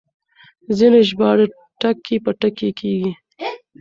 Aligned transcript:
ځينې 0.77 1.01
ژباړې 1.09 1.45
ټکي 1.81 2.17
په 2.23 2.31
ټکي 2.39 2.69
کېږي. 2.79 3.11